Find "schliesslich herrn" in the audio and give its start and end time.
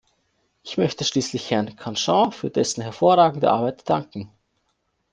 1.03-1.75